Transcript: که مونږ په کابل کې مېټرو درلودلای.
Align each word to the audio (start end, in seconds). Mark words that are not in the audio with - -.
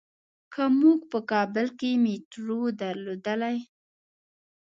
که 0.53 0.63
مونږ 0.79 0.99
په 1.11 1.19
کابل 1.31 1.67
کې 1.79 1.89
مېټرو 2.03 2.61
درلودلای. 2.81 3.57